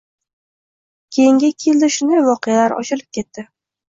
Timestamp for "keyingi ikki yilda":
1.17-1.89